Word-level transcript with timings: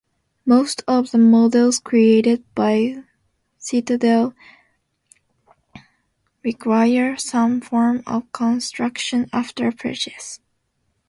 Most 0.47 0.83
of 0.87 1.11
the 1.11 1.19
models 1.19 1.77
created 1.79 2.43
by 2.55 3.03
Citadel 3.59 4.33
require 6.41 7.15
some 7.17 7.61
form 7.61 8.01
of 8.07 8.31
construction 8.31 9.29
after 9.31 9.71
purchase. 9.71 10.39